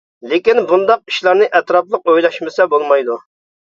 لېكىن 0.29 0.61
بۇنداق 0.71 1.03
ئىشلارنى 1.13 1.51
ئەتراپلىق 1.61 2.11
ئويلاشمىسا 2.13 2.71
بولمايدۇ! 2.77 3.25